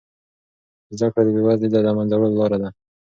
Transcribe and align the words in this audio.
زده 0.97 1.07
کړه 1.13 1.21
د 1.25 1.27
بې 1.35 1.41
وزلۍ 1.47 1.67
د 1.71 1.75
له 1.85 1.91
منځه 1.97 2.15
وړلو 2.17 2.37
لاره 2.39 2.57
ده. 2.61 2.69